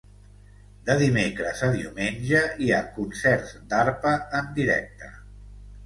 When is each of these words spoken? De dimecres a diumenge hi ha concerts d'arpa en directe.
De 0.87 0.95
dimecres 1.01 1.61
a 1.67 1.69
diumenge 1.77 2.43
hi 2.65 2.73
ha 2.73 2.81
concerts 2.99 3.55
d'arpa 3.75 4.19
en 4.43 4.53
directe. 4.61 5.17